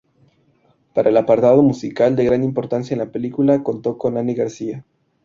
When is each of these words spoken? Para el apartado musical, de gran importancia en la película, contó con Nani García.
Para 0.95 1.09
el 1.11 1.17
apartado 1.17 1.61
musical, 1.61 2.15
de 2.15 2.25
gran 2.25 2.43
importancia 2.43 2.95
en 2.95 3.01
la 3.01 3.11
película, 3.11 3.61
contó 3.61 3.99
con 3.99 4.15
Nani 4.15 4.33
García. 4.33 4.83